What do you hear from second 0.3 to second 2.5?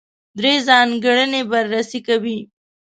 درې ځانګړنې بررسي کوي.